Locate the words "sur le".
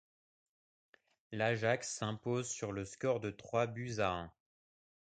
2.49-2.85